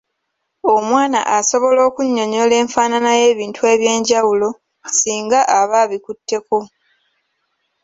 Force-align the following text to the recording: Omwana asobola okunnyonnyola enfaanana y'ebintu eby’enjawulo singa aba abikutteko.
Omwana 0.75 1.19
asobola 1.37 1.79
okunnyonnyola 1.89 2.53
enfaanana 2.61 3.11
y'ebintu 3.19 3.61
eby’enjawulo 3.73 4.49
singa 4.99 5.39
aba 5.59 5.75
abikutteko. 5.83 6.57